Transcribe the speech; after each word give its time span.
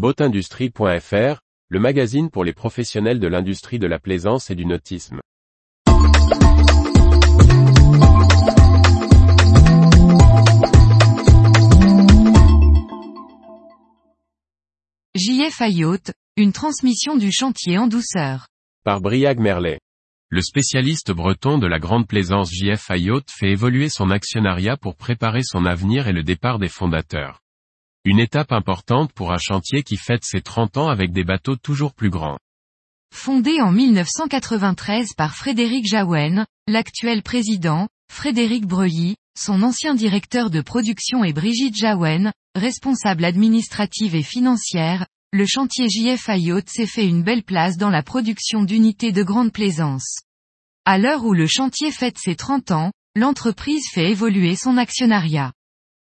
Boatindustrie.fr, 0.00 1.40
le 1.68 1.78
magazine 1.78 2.30
pour 2.30 2.42
les 2.42 2.54
professionnels 2.54 3.20
de 3.20 3.26
l'industrie 3.28 3.78
de 3.78 3.86
la 3.86 3.98
plaisance 3.98 4.48
et 4.48 4.54
du 4.54 4.64
nautisme. 4.64 5.20
JF 15.14 15.60
Yacht, 15.68 16.14
une 16.38 16.52
transmission 16.52 17.18
du 17.18 17.30
chantier 17.30 17.76
en 17.76 17.86
douceur. 17.86 18.48
Par 18.84 19.02
Briag 19.02 19.38
Merlet. 19.38 19.80
Le 20.30 20.40
spécialiste 20.40 21.12
breton 21.12 21.58
de 21.58 21.66
la 21.66 21.78
grande 21.78 22.08
plaisance 22.08 22.50
JF 22.50 22.88
Yacht 22.96 23.30
fait 23.30 23.50
évoluer 23.50 23.90
son 23.90 24.08
actionnariat 24.08 24.78
pour 24.78 24.96
préparer 24.96 25.42
son 25.42 25.66
avenir 25.66 26.08
et 26.08 26.14
le 26.14 26.22
départ 26.22 26.58
des 26.58 26.70
fondateurs. 26.70 27.42
Une 28.06 28.18
étape 28.18 28.52
importante 28.52 29.12
pour 29.12 29.30
un 29.30 29.36
chantier 29.36 29.82
qui 29.82 29.98
fête 29.98 30.24
ses 30.24 30.40
30 30.40 30.78
ans 30.78 30.88
avec 30.88 31.12
des 31.12 31.22
bateaux 31.22 31.56
toujours 31.56 31.92
plus 31.92 32.08
grands. 32.08 32.38
Fondé 33.14 33.60
en 33.60 33.72
1993 33.72 35.12
par 35.14 35.36
Frédéric 35.36 35.86
Jaouen, 35.86 36.46
l'actuel 36.66 37.22
président, 37.22 37.88
Frédéric 38.10 38.66
Breuilly, 38.66 39.16
son 39.38 39.62
ancien 39.62 39.94
directeur 39.94 40.48
de 40.48 40.62
production 40.62 41.24
et 41.24 41.34
Brigitte 41.34 41.76
Jaouen, 41.76 42.32
responsable 42.54 43.26
administrative 43.26 44.14
et 44.14 44.22
financière, 44.22 45.06
le 45.34 45.44
chantier 45.44 45.90
JF 45.90 46.30
Yacht 46.36 46.70
s'est 46.70 46.86
fait 46.86 47.06
une 47.06 47.22
belle 47.22 47.42
place 47.42 47.76
dans 47.76 47.90
la 47.90 48.02
production 48.02 48.62
d'unités 48.62 49.12
de 49.12 49.22
grande 49.22 49.52
plaisance. 49.52 50.20
À 50.86 50.96
l'heure 50.96 51.26
où 51.26 51.34
le 51.34 51.46
chantier 51.46 51.90
fête 51.90 52.16
ses 52.16 52.34
30 52.34 52.70
ans, 52.70 52.92
l'entreprise 53.14 53.84
fait 53.92 54.10
évoluer 54.10 54.56
son 54.56 54.78
actionnariat. 54.78 55.52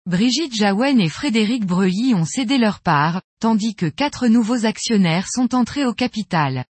Brigitte 0.09 0.55
Jaouen 0.55 0.99
et 1.01 1.11
Frédéric 1.11 1.67
Breuilly 1.67 2.15
ont 2.15 2.25
cédé 2.25 2.57
leur 2.57 2.81
part, 2.81 3.21
tandis 3.41 3.75
que 3.75 3.85
quatre 3.85 4.27
nouveaux 4.27 4.65
actionnaires 4.65 5.29
sont 5.29 5.55
entrés 5.55 5.85
au 5.85 5.93
capital. 5.93 6.65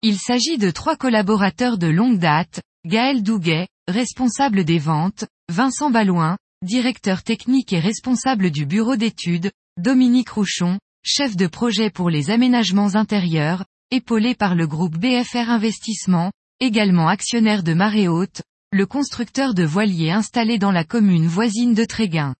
Il 0.00 0.16
s'agit 0.16 0.56
de 0.56 0.70
trois 0.70 0.96
collaborateurs 0.96 1.76
de 1.76 1.88
longue 1.88 2.18
date, 2.18 2.62
Gaël 2.86 3.22
Douguet, 3.22 3.68
responsable 3.86 4.64
des 4.64 4.78
ventes, 4.78 5.26
Vincent 5.50 5.90
Balouin, 5.90 6.38
directeur 6.62 7.22
technique 7.22 7.74
et 7.74 7.80
responsable 7.80 8.50
du 8.50 8.64
bureau 8.64 8.96
d'études, 8.96 9.50
Dominique 9.76 10.30
Rouchon, 10.30 10.78
chef 11.04 11.36
de 11.36 11.48
projet 11.48 11.90
pour 11.90 12.08
les 12.08 12.30
aménagements 12.30 12.94
intérieurs, 12.94 13.66
épaulé 13.90 14.34
par 14.34 14.54
le 14.54 14.66
groupe 14.66 14.96
BFR 14.96 15.50
Investissement, 15.50 16.32
également 16.60 17.08
actionnaire 17.08 17.62
de 17.62 17.74
Marée 17.74 18.08
Haute, 18.08 18.40
le 18.72 18.86
constructeur 18.86 19.52
de 19.52 19.64
voiliers 19.64 20.12
installé 20.12 20.56
dans 20.56 20.72
la 20.72 20.84
commune 20.84 21.26
voisine 21.26 21.74
de 21.74 21.84
Tréguin. 21.84 22.34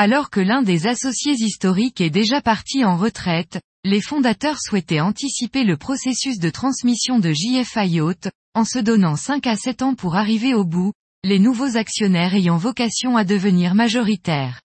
Alors 0.00 0.30
que 0.30 0.38
l'un 0.38 0.62
des 0.62 0.86
associés 0.86 1.34
historiques 1.34 2.00
est 2.00 2.08
déjà 2.08 2.40
parti 2.40 2.84
en 2.84 2.96
retraite, 2.96 3.60
les 3.82 4.00
fondateurs 4.00 4.60
souhaitaient 4.60 5.00
anticiper 5.00 5.64
le 5.64 5.76
processus 5.76 6.38
de 6.38 6.50
transmission 6.50 7.18
de 7.18 7.32
JFA 7.32 7.84
Yacht, 7.84 8.30
en 8.54 8.64
se 8.64 8.78
donnant 8.78 9.16
5 9.16 9.48
à 9.48 9.56
7 9.56 9.82
ans 9.82 9.94
pour 9.96 10.14
arriver 10.14 10.54
au 10.54 10.64
bout, 10.64 10.92
les 11.24 11.40
nouveaux 11.40 11.76
actionnaires 11.76 12.32
ayant 12.34 12.58
vocation 12.58 13.16
à 13.16 13.24
devenir 13.24 13.74
majoritaires. 13.74 14.60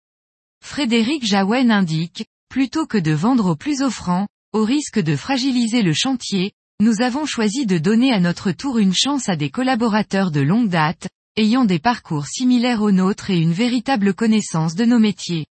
Frédéric 0.63 1.25
Jaouen 1.25 1.71
indique, 1.71 2.27
plutôt 2.47 2.85
que 2.85 2.99
de 2.99 3.11
vendre 3.11 3.53
au 3.53 3.55
plus 3.55 3.81
offrant, 3.81 4.27
au 4.53 4.63
risque 4.63 4.99
de 4.99 5.15
fragiliser 5.15 5.81
le 5.81 5.93
chantier, 5.93 6.51
nous 6.79 7.01
avons 7.01 7.25
choisi 7.25 7.65
de 7.65 7.79
donner 7.79 8.13
à 8.13 8.19
notre 8.19 8.51
tour 8.51 8.77
une 8.77 8.93
chance 8.93 9.29
à 9.29 9.35
des 9.35 9.49
collaborateurs 9.49 10.29
de 10.29 10.41
longue 10.41 10.69
date, 10.69 11.07
ayant 11.35 11.65
des 11.65 11.79
parcours 11.79 12.27
similaires 12.27 12.83
aux 12.83 12.91
nôtres 12.91 13.31
et 13.31 13.39
une 13.39 13.53
véritable 13.53 14.13
connaissance 14.13 14.75
de 14.75 14.85
nos 14.85 14.99
métiers. 14.99 15.47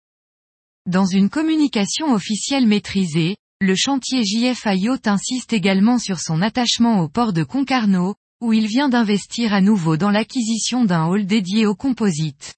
Dans 0.86 1.06
une 1.06 1.30
communication 1.30 2.12
officielle 2.12 2.66
maîtrisée, 2.66 3.36
le 3.62 3.74
chantier 3.74 4.22
JF 4.22 4.66
Yacht 4.66 5.06
insiste 5.06 5.54
également 5.54 5.98
sur 5.98 6.20
son 6.20 6.42
attachement 6.42 7.00
au 7.00 7.08
port 7.08 7.32
de 7.32 7.44
Concarneau, 7.44 8.14
où 8.42 8.52
il 8.52 8.66
vient 8.66 8.90
d'investir 8.90 9.54
à 9.54 9.62
nouveau 9.62 9.96
dans 9.96 10.10
l'acquisition 10.10 10.84
d'un 10.84 11.06
hall 11.06 11.24
dédié 11.24 11.66
au 11.66 11.74
composite. 11.74 12.54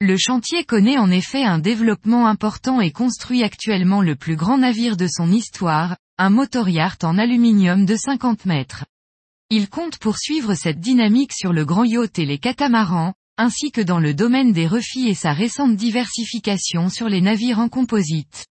Le 0.00 0.16
chantier 0.16 0.64
connaît 0.64 0.98
en 0.98 1.10
effet 1.10 1.44
un 1.44 1.58
développement 1.58 2.28
important 2.28 2.80
et 2.80 2.92
construit 2.92 3.42
actuellement 3.42 4.02
le 4.02 4.14
plus 4.14 4.36
grand 4.36 4.58
navire 4.58 4.96
de 4.96 5.08
son 5.08 5.32
histoire, 5.32 5.96
un 6.18 6.30
motor-yacht 6.30 7.02
en 7.02 7.18
aluminium 7.18 7.86
de 7.86 7.96
50 7.96 8.46
mètres. 8.46 8.84
Il 9.54 9.68
compte 9.68 9.98
poursuivre 9.98 10.54
cette 10.54 10.80
dynamique 10.80 11.34
sur 11.34 11.52
le 11.52 11.66
grand 11.66 11.84
yacht 11.84 12.18
et 12.18 12.24
les 12.24 12.38
catamarans, 12.38 13.12
ainsi 13.36 13.70
que 13.70 13.82
dans 13.82 14.00
le 14.00 14.14
domaine 14.14 14.52
des 14.52 14.66
refits 14.66 15.10
et 15.10 15.14
sa 15.14 15.34
récente 15.34 15.76
diversification 15.76 16.88
sur 16.88 17.10
les 17.10 17.20
navires 17.20 17.58
en 17.58 17.68
composite. 17.68 18.46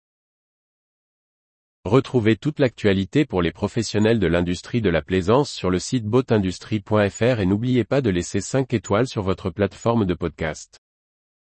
Retrouvez 1.86 2.36
toute 2.36 2.60
l'actualité 2.60 3.26
pour 3.26 3.42
les 3.42 3.52
professionnels 3.52 4.20
de 4.20 4.28
l'industrie 4.28 4.80
de 4.80 4.92
la 4.92 5.02
plaisance 5.02 5.52
sur 5.52 5.72
le 5.72 5.80
site 5.80 6.06
boatindustrie.fr 6.06 7.40
et 7.40 7.46
n'oubliez 7.48 7.84
pas 7.84 8.02
de 8.02 8.12
laisser 8.12 8.40
5 8.40 8.72
étoiles 8.72 9.08
sur 9.08 9.24
votre 9.24 9.50
plateforme 9.50 10.06
de 10.06 10.14
podcast. 10.14 10.78